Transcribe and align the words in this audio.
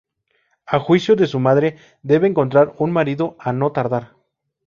A 0.65 0.79
juicio 0.79 1.15
de 1.15 1.27
su 1.27 1.39
madre, 1.39 1.77
debe 2.01 2.25
encontrar 2.27 2.73
un 2.79 2.89
marido 2.91 3.35
a 3.39 3.53
no 3.53 3.71
tardar. 3.71 4.15